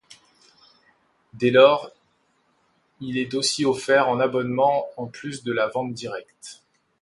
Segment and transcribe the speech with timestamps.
[1.33, 1.91] Dès lors,
[3.01, 6.63] il est aussi offert en abonnement en plus de la vente directe.